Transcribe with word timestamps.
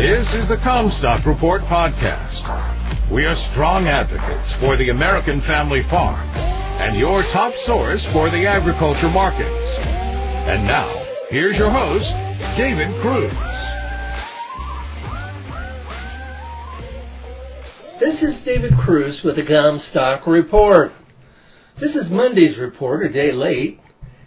This 0.00 0.32
is 0.32 0.48
the 0.48 0.56
Commstock 0.56 1.26
Report 1.26 1.60
podcast. 1.68 2.40
We 3.12 3.26
are 3.26 3.36
strong 3.52 3.84
advocates 3.84 4.48
for 4.58 4.78
the 4.78 4.88
American 4.88 5.42
family 5.42 5.82
farm 5.90 6.26
and 6.80 6.98
your 6.98 7.20
top 7.34 7.52
source 7.66 8.02
for 8.10 8.30
the 8.30 8.48
agriculture 8.48 9.10
markets. 9.10 9.76
And 10.48 10.64
now, 10.64 10.88
here's 11.28 11.58
your 11.58 11.68
host, 11.68 12.08
David 12.56 12.88
Kruse. 13.04 13.28
This 18.00 18.22
is 18.22 18.42
David 18.42 18.72
Kruse 18.80 19.20
with 19.22 19.36
the 19.36 19.42
Commstock 19.42 20.26
Report. 20.26 20.92
This 21.78 21.94
is 21.94 22.10
Monday's 22.10 22.56
report, 22.56 23.04
a 23.04 23.12
day 23.12 23.32
late. 23.32 23.78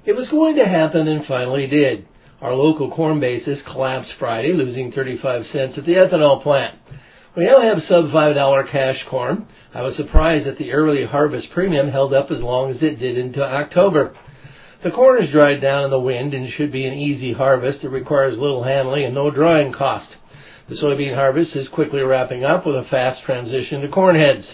It 0.05 0.13
was 0.13 0.29
going 0.29 0.55
to 0.57 0.67
happen 0.67 1.07
and 1.07 1.25
finally 1.25 1.65
did. 1.65 2.05
Our 2.43 2.55
local 2.55 2.91
corn 2.91 3.21
basis 3.21 3.61
collapsed 3.61 4.15
Friday, 4.19 4.51
losing 4.51 4.91
35 4.91 5.45
cents 5.45 5.77
at 5.77 5.85
the 5.85 5.93
ethanol 5.93 6.43
plant. 6.43 6.77
We 7.37 7.45
now 7.45 7.61
have 7.61 7.81
sub 7.83 8.07
$5 8.07 8.69
cash 8.69 9.05
corn. 9.09 9.47
I 9.73 9.81
was 9.81 9.95
surprised 9.95 10.45
that 10.45 10.57
the 10.57 10.73
early 10.73 11.05
harvest 11.05 11.51
premium 11.51 11.87
held 11.87 12.13
up 12.13 12.31
as 12.31 12.43
long 12.43 12.69
as 12.69 12.83
it 12.83 12.99
did 12.99 13.17
into 13.17 13.41
October. 13.41 14.13
The 14.83 14.91
corn 14.91 15.23
is 15.23 15.31
dried 15.31 15.61
down 15.61 15.85
in 15.85 15.89
the 15.89 16.01
wind 16.01 16.33
and 16.33 16.49
should 16.49 16.73
be 16.73 16.85
an 16.85 16.95
easy 16.95 17.31
harvest. 17.31 17.85
It 17.85 17.89
requires 17.91 18.37
little 18.37 18.63
handling 18.63 19.05
and 19.05 19.15
no 19.15 19.31
drying 19.31 19.71
cost. 19.71 20.13
The 20.67 20.75
soybean 20.75 21.15
harvest 21.15 21.55
is 21.55 21.69
quickly 21.69 22.01
wrapping 22.01 22.43
up 22.43 22.65
with 22.65 22.75
a 22.75 22.83
fast 22.83 23.23
transition 23.23 23.79
to 23.83 23.87
corn 23.87 24.17
heads. 24.17 24.53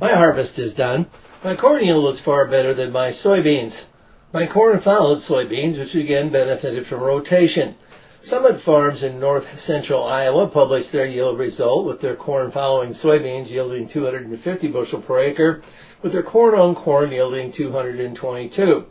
My 0.00 0.14
harvest 0.14 0.58
is 0.58 0.74
done. 0.74 1.06
My 1.44 1.54
corn 1.54 1.84
yield 1.84 2.12
is 2.12 2.20
far 2.22 2.48
better 2.48 2.74
than 2.74 2.90
my 2.90 3.10
soybeans. 3.10 3.84
My 4.32 4.46
corn 4.46 4.78
followed 4.78 5.18
soybeans, 5.22 5.76
which 5.76 5.96
again 5.96 6.30
benefited 6.30 6.86
from 6.86 7.00
rotation. 7.00 7.74
Summit 8.22 8.60
Farms 8.60 9.02
in 9.02 9.18
north 9.18 9.44
central 9.58 10.04
Iowa 10.04 10.46
published 10.46 10.92
their 10.92 11.04
yield 11.04 11.36
result 11.36 11.84
with 11.84 12.00
their 12.00 12.14
corn 12.14 12.52
following 12.52 12.92
soybeans 12.94 13.50
yielding 13.50 13.88
250 13.88 14.68
bushel 14.68 15.02
per 15.02 15.18
acre, 15.18 15.62
with 16.02 16.12
their 16.12 16.22
corn 16.22 16.54
on 16.54 16.76
corn 16.76 17.10
yielding 17.10 17.50
222. 17.50 18.84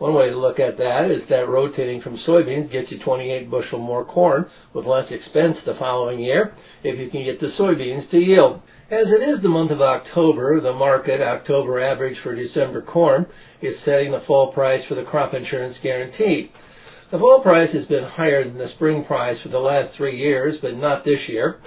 One 0.00 0.14
way 0.14 0.30
to 0.30 0.36
look 0.36 0.58
at 0.58 0.78
that 0.78 1.10
is 1.10 1.26
that 1.26 1.46
rotating 1.46 2.00
from 2.00 2.16
soybeans 2.16 2.72
gets 2.72 2.90
you 2.90 2.98
28 2.98 3.50
bushel 3.50 3.78
more 3.78 4.02
corn 4.02 4.46
with 4.72 4.86
less 4.86 5.12
expense 5.12 5.62
the 5.62 5.74
following 5.74 6.20
year 6.20 6.54
if 6.82 6.98
you 6.98 7.10
can 7.10 7.22
get 7.22 7.38
the 7.38 7.48
soybeans 7.48 8.08
to 8.08 8.18
yield. 8.18 8.62
As 8.90 9.12
it 9.12 9.20
is 9.20 9.42
the 9.42 9.50
month 9.50 9.70
of 9.70 9.82
October, 9.82 10.58
the 10.58 10.72
market 10.72 11.20
October 11.20 11.78
average 11.78 12.18
for 12.18 12.34
December 12.34 12.80
corn 12.80 13.26
is 13.60 13.78
setting 13.84 14.12
the 14.12 14.22
fall 14.22 14.54
price 14.54 14.86
for 14.86 14.94
the 14.94 15.04
crop 15.04 15.34
insurance 15.34 15.78
guarantee. 15.82 16.50
The 17.10 17.18
fall 17.18 17.42
price 17.42 17.72
has 17.74 17.84
been 17.84 18.04
higher 18.04 18.42
than 18.44 18.56
the 18.56 18.68
spring 18.68 19.04
price 19.04 19.42
for 19.42 19.50
the 19.50 19.60
last 19.60 19.92
three 19.92 20.16
years, 20.16 20.56
but 20.56 20.76
not 20.76 21.04
this 21.04 21.28
year. 21.28 21.58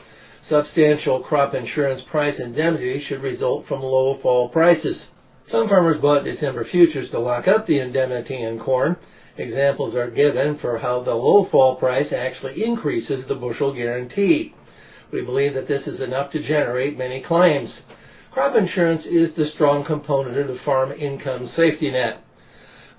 Substantial 0.41 1.21
crop 1.21 1.53
insurance 1.53 2.01
price 2.01 2.39
indemnity 2.39 2.97
should 2.99 3.21
result 3.21 3.67
from 3.67 3.83
low 3.83 4.17
fall 4.23 4.49
prices. 4.49 5.05
Some 5.47 5.67
farmers 5.67 5.97
bought 5.97 6.23
December 6.23 6.63
futures 6.63 7.09
to 7.11 7.19
lock 7.19 7.47
up 7.47 7.65
the 7.65 7.79
indemnity 7.79 8.41
in 8.41 8.59
corn. 8.59 8.95
Examples 9.37 9.95
are 9.95 10.09
given 10.09 10.57
for 10.57 10.77
how 10.77 11.01
the 11.01 11.13
low 11.13 11.45
fall 11.45 11.75
price 11.75 12.13
actually 12.13 12.63
increases 12.63 13.27
the 13.27 13.35
bushel 13.35 13.73
guarantee. 13.73 14.53
We 15.11 15.21
believe 15.21 15.53
that 15.55 15.67
this 15.67 15.85
is 15.85 16.01
enough 16.01 16.31
to 16.31 16.41
generate 16.41 16.97
many 16.97 17.21
claims. 17.21 17.81
Crop 18.31 18.55
insurance 18.55 19.05
is 19.05 19.35
the 19.35 19.45
strong 19.45 19.83
component 19.85 20.37
of 20.37 20.47
the 20.47 20.63
farm 20.63 20.91
income 20.91 21.47
safety 21.47 21.91
net. 21.91 22.19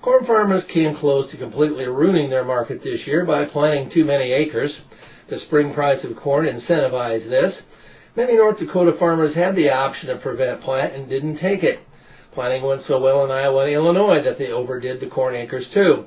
Corn 0.01 0.23
farmers 0.25 0.63
came 0.65 0.95
close 0.95 1.31
to 1.31 1.37
completely 1.37 1.87
ruining 1.87 2.29
their 2.29 2.45
market 2.45 2.83
this 2.83 3.07
year 3.07 3.25
by 3.25 3.45
planting 3.45 3.89
too 3.89 4.05
many 4.05 4.31
acres. 4.31 4.81
The 5.29 5.39
spring 5.39 5.73
price 5.73 6.03
of 6.03 6.15
corn 6.15 6.45
incentivized 6.45 7.27
this. 7.27 7.63
Many 8.15 8.35
North 8.35 8.59
Dakota 8.59 8.93
farmers 8.99 9.35
had 9.35 9.55
the 9.55 9.71
option 9.71 10.09
to 10.09 10.21
prevent 10.21 10.61
plant 10.61 10.93
and 10.93 11.09
didn't 11.09 11.37
take 11.37 11.63
it. 11.63 11.79
Planting 12.35 12.63
went 12.63 12.81
so 12.81 12.99
well 12.99 13.23
in 13.23 13.31
Iowa 13.31 13.63
and 13.63 13.73
Illinois 13.73 14.21
that 14.21 14.37
they 14.37 14.51
overdid 14.51 14.99
the 14.99 15.07
corn 15.07 15.35
acres 15.35 15.69
too. 15.73 16.03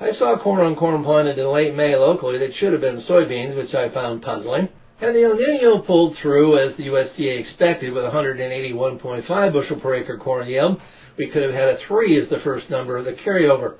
I 0.00 0.10
saw 0.10 0.36
corn 0.36 0.66
on 0.66 0.74
corn 0.74 1.04
planted 1.04 1.38
in 1.38 1.46
late 1.46 1.76
May 1.76 1.94
locally 1.94 2.38
that 2.38 2.54
should 2.54 2.72
have 2.72 2.80
been 2.80 2.96
soybeans, 2.96 3.56
which 3.56 3.72
I 3.72 3.88
found 3.88 4.20
puzzling. 4.20 4.68
And 5.00 5.14
the 5.14 5.22
El 5.22 5.36
Nino 5.36 5.78
pulled 5.78 6.16
through 6.16 6.58
as 6.58 6.76
the 6.76 6.88
USDA 6.88 7.38
expected 7.38 7.92
with 7.92 8.02
181.5 8.02 9.52
bushel 9.52 9.78
per 9.78 9.94
acre 9.94 10.18
corn 10.18 10.48
yield. 10.48 10.80
We 11.16 11.28
could 11.30 11.44
have 11.44 11.54
had 11.54 11.68
a 11.68 11.76
3 11.76 12.18
as 12.18 12.28
the 12.28 12.40
first 12.40 12.68
number 12.68 12.96
of 12.96 13.04
the 13.04 13.12
carryover. 13.12 13.76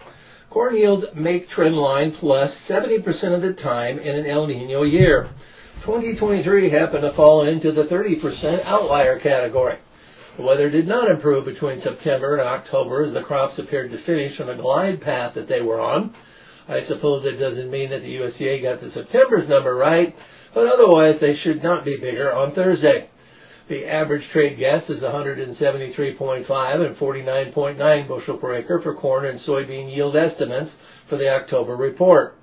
Corn 0.49 0.77
yields 0.77 1.07
make 1.17 1.49
trend 1.49 1.75
line 1.75 2.13
plus 2.13 2.57
70% 2.69 3.35
of 3.35 3.43
the 3.43 3.55
time 3.55 3.99
in 3.99 4.15
an 4.15 4.27
El 4.27 4.47
Nino 4.47 4.85
year. 4.85 5.29
2023 5.85 6.71
happened 6.71 7.03
to 7.03 7.13
fall 7.17 7.49
into 7.49 7.73
the 7.73 7.85
30% 7.85 8.65
outlier 8.65 9.19
category. 9.19 9.79
The 10.41 10.47
weather 10.47 10.71
did 10.71 10.89
not 10.89 11.11
improve 11.11 11.45
between 11.45 11.81
September 11.81 12.33
and 12.33 12.41
October 12.41 13.03
as 13.03 13.13
the 13.13 13.21
crops 13.21 13.59
appeared 13.59 13.91
to 13.91 13.99
finish 13.99 14.41
on 14.41 14.49
a 14.49 14.57
glide 14.57 15.03
path 15.03 15.35
that 15.35 15.49
they 15.49 15.61
were 15.61 15.79
on. 15.79 16.15
I 16.67 16.81
suppose 16.81 17.27
it 17.27 17.37
doesn't 17.37 17.71
mean 17.71 17.91
that 17.91 18.01
the 18.01 18.17
USDA 18.17 18.63
got 18.63 18.81
the 18.81 18.89
September's 18.89 19.47
number 19.47 19.77
right, 19.77 20.15
but 20.55 20.67
otherwise 20.67 21.21
they 21.21 21.35
should 21.35 21.63
not 21.63 21.85
be 21.85 21.99
bigger 21.99 22.33
on 22.33 22.55
Thursday. 22.55 23.11
The 23.69 23.85
average 23.85 24.31
trade 24.31 24.59
guess 24.59 24.89
is 24.89 25.03
173.5 25.03 26.87
and 26.87 26.97
49.9 26.97 28.09
bushel 28.09 28.39
per 28.39 28.55
acre 28.55 28.81
for 28.81 28.95
corn 28.95 29.27
and 29.27 29.39
soybean 29.39 29.95
yield 29.95 30.17
estimates 30.17 30.75
for 31.11 31.19
the 31.19 31.29
October 31.29 31.77
report. 31.77 32.37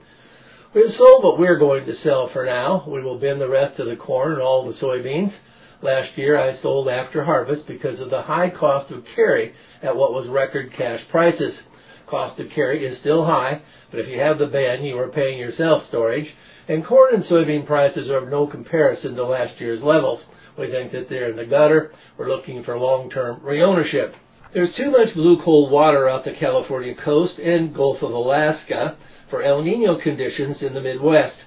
We 0.76 0.82
have 0.84 0.92
sold 0.92 1.24
what 1.24 1.40
we're 1.40 1.58
going 1.58 1.88
to 1.88 1.96
sell 1.96 2.30
for 2.32 2.46
now. 2.46 2.86
We 2.88 3.02
will 3.02 3.18
bin 3.18 3.40
the 3.40 3.50
rest 3.50 3.80
of 3.80 3.88
the 3.88 3.96
corn 3.96 4.34
and 4.34 4.42
all 4.42 4.68
the 4.68 4.74
soybeans. 4.74 5.36
Last 5.82 6.18
year 6.18 6.38
I 6.38 6.54
sold 6.54 6.90
after 6.90 7.24
harvest 7.24 7.68
because 7.68 8.00
of 8.00 8.10
the 8.10 8.24
high 8.24 8.50
cost 8.50 8.92
of 8.92 9.06
carry 9.16 9.54
at 9.84 9.96
what 9.96 10.14
was 10.14 10.28
record 10.28 10.74
cash 10.74 11.08
prices. 11.10 11.62
Cost 12.08 12.40
of 12.40 12.50
carry 12.50 12.86
is 12.86 13.00
still 13.00 13.26
high, 13.26 13.62
but 13.92 14.00
if 14.00 14.08
you 14.08 14.20
have 14.20 14.40
the 14.40 14.48
bin, 14.48 14.84
you 14.84 14.98
are 14.98 15.10
paying 15.10 15.38
yourself 15.38 15.84
storage 15.84 16.36
and 16.68 16.86
corn 16.86 17.14
and 17.14 17.24
soybean 17.24 17.66
prices 17.66 18.10
are 18.10 18.18
of 18.18 18.30
no 18.30 18.46
comparison 18.46 19.16
to 19.16 19.24
last 19.24 19.60
year's 19.62 19.82
levels. 19.82 20.26
We 20.58 20.70
think 20.70 20.92
that 20.92 21.10
they're 21.10 21.30
in 21.30 21.38
the 21.38 21.46
gutter. 21.46 21.92
We're 22.18 22.28
looking 22.28 22.64
for 22.64 22.78
long-term 22.78 23.42
reownership. 23.42 24.16
There's 24.54 24.76
too 24.76 24.92
much 24.92 25.14
blue 25.14 25.42
cold 25.42 25.72
water 25.72 26.10
off 26.10 26.26
the 26.26 26.34
California 26.34 26.96
coast 26.96 27.40
and 27.40 27.74
Gulf 27.74 28.02
of 28.02 28.12
Alaska 28.12 28.98
for 29.30 29.44
El 29.44 29.62
Nino 29.62 30.00
conditions 30.02 30.64
in 30.64 30.74
the 30.74 30.82
Midwest. 30.82 31.38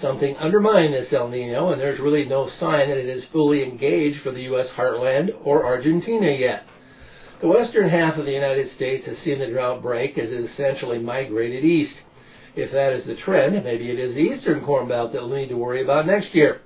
Something 0.00 0.36
undermined 0.36 0.92
this 0.92 1.12
El 1.12 1.28
Nino, 1.28 1.72
and 1.72 1.80
there's 1.80 2.00
really 2.00 2.26
no 2.26 2.48
sign 2.48 2.90
that 2.90 2.98
it 2.98 3.08
is 3.08 3.24
fully 3.26 3.64
engaged 3.64 4.20
for 4.20 4.30
the 4.30 4.42
U.S. 4.42 4.68
heartland 4.76 5.34
or 5.42 5.64
Argentina 5.64 6.30
yet. 6.30 6.64
The 7.40 7.48
western 7.48 7.88
half 7.88 8.18
of 8.18 8.26
the 8.26 8.32
United 8.32 8.68
States 8.68 9.06
has 9.06 9.18
seen 9.18 9.38
the 9.38 9.46
drought 9.46 9.82
break 9.82 10.18
as 10.18 10.32
it 10.32 10.40
essentially 10.40 10.98
migrated 10.98 11.64
east. 11.64 11.96
If 12.54 12.72
that 12.72 12.92
is 12.92 13.06
the 13.06 13.16
trend, 13.16 13.62
maybe 13.64 13.90
it 13.90 13.98
is 13.98 14.14
the 14.14 14.20
eastern 14.20 14.64
corn 14.64 14.88
belt 14.88 15.12
that 15.12 15.22
we'll 15.22 15.36
need 15.36 15.48
to 15.48 15.56
worry 15.56 15.82
about 15.82 16.06
next 16.06 16.34
year. 16.34 16.60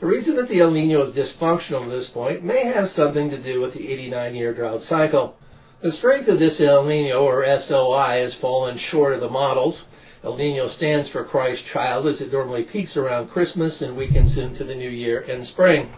The 0.00 0.06
reason 0.06 0.36
that 0.36 0.48
the 0.48 0.60
El 0.60 0.70
Nino 0.70 1.02
is 1.02 1.14
dysfunctional 1.14 1.84
at 1.84 1.90
this 1.90 2.08
point 2.08 2.42
may 2.42 2.64
have 2.64 2.90
something 2.90 3.30
to 3.30 3.42
do 3.42 3.60
with 3.60 3.74
the 3.74 3.86
89 3.92 4.34
year 4.34 4.54
drought 4.54 4.82
cycle. 4.82 5.36
The 5.82 5.92
strength 5.92 6.28
of 6.28 6.38
this 6.38 6.60
El 6.60 6.84
Nino 6.84 7.22
or 7.22 7.44
SOI 7.58 8.22
has 8.22 8.34
fallen 8.40 8.78
short 8.78 9.14
of 9.14 9.20
the 9.20 9.28
models. 9.28 9.84
El 10.24 10.36
Nino 10.36 10.68
stands 10.68 11.10
for 11.10 11.24
Christ 11.24 11.64
child 11.66 12.06
as 12.06 12.20
it 12.20 12.32
normally 12.32 12.64
peaks 12.64 12.96
around 12.96 13.30
Christmas 13.30 13.82
and 13.82 13.96
weakens 13.96 14.38
into 14.38 14.64
the 14.64 14.74
new 14.74 14.90
year 14.90 15.20
and 15.20 15.46
spring. 15.46 15.90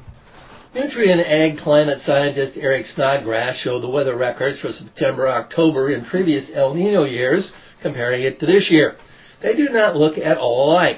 Nutrien 0.75 1.23
Ag 1.25 1.59
climate 1.59 2.01
scientist 2.01 2.57
Eric 2.57 2.87
Snodgrass 2.87 3.57
showed 3.57 3.83
the 3.83 3.89
weather 3.89 4.17
records 4.17 4.61
for 4.61 4.73
September, 4.73 5.29
October 5.29 5.91
in 5.91 6.05
previous 6.05 6.51
El 6.55 6.75
Nino 6.75 7.05
years, 7.05 7.53
comparing 7.83 8.23
it 8.23 8.41
to 8.41 8.47
this 8.47 8.71
year 8.71 8.97
they 9.45 9.55
do 9.55 9.69
not 9.69 9.95
look 9.95 10.17
at 10.17 10.39
all 10.39 10.71
alike. 10.71 10.97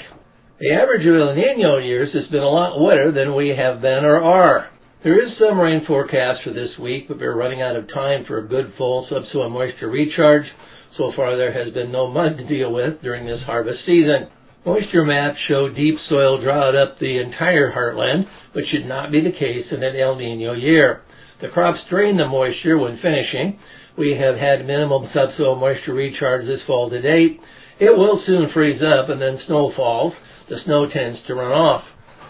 The 0.61 0.73
average 0.73 1.05
of 1.05 1.17
El 1.17 1.35
Nino 1.35 1.79
years 1.79 2.13
has 2.15 2.29
been 2.29 2.45
a 2.45 2.49
lot 2.49 2.81
wetter 2.81 3.11
than 3.11 3.35
we 3.35 3.49
have 3.51 3.83
been 3.83 4.05
or 4.05 4.23
are. 4.23 4.71
There 5.07 5.23
is 5.23 5.39
some 5.39 5.61
rain 5.61 5.85
forecast 5.85 6.43
for 6.43 6.51
this 6.51 6.81
week, 6.81 7.07
but 7.07 7.21
we're 7.21 7.33
running 7.33 7.63
out 7.63 7.77
of 7.77 7.87
time 7.87 8.25
for 8.25 8.39
a 8.39 8.49
good 8.49 8.73
full 8.77 9.05
subsoil 9.05 9.49
moisture 9.49 9.89
recharge. 9.89 10.53
So 10.91 11.13
far 11.13 11.37
there 11.37 11.53
has 11.53 11.73
been 11.73 11.93
no 11.93 12.09
mud 12.09 12.39
to 12.39 12.45
deal 12.49 12.73
with 12.73 13.03
during 13.03 13.25
this 13.25 13.45
harvest 13.45 13.85
season. 13.85 14.29
Moisture 14.65 15.05
maps 15.05 15.39
show 15.39 15.69
deep 15.69 16.01
soil 16.01 16.43
drought 16.43 16.75
up 16.75 16.99
the 16.99 17.21
entire 17.21 17.71
heartland, 17.71 18.27
which 18.53 18.67
should 18.67 18.87
not 18.87 19.13
be 19.13 19.21
the 19.21 19.31
case 19.31 19.73
in 19.73 19.85
an 19.85 19.95
El 19.95 20.17
Nino 20.17 20.55
year. 20.55 21.03
The 21.41 21.51
crops 21.51 21.85
drain 21.89 22.17
the 22.17 22.27
moisture 22.27 22.77
when 22.77 22.97
finishing. 22.97 23.61
We 23.97 24.17
have 24.17 24.35
had 24.35 24.67
minimum 24.67 25.07
subsoil 25.07 25.55
moisture 25.55 25.95
recharge 25.95 26.47
this 26.47 26.65
fall 26.65 26.91
to 26.91 27.01
date, 27.01 27.41
it 27.79 27.97
will 27.97 28.17
soon 28.17 28.49
freeze 28.49 28.83
up 28.83 29.09
and 29.09 29.23
then 29.23 29.39
snow 29.39 29.71
falls. 29.71 30.19
The 30.49 30.59
snow 30.59 30.89
tends 30.89 31.23
to 31.29 31.37
run 31.37 31.53
off. 31.53 31.85